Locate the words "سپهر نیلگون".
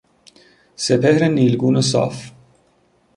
0.75-1.75